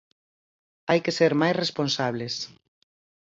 [0.89, 2.35] Hai que ser máis responsables.